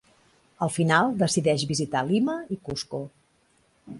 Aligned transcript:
Al 0.67 0.71
final 0.77 1.11
decideix 1.19 1.67
visitar 1.73 2.03
Lima 2.09 2.37
i 2.57 2.57
Cusco. 2.69 3.05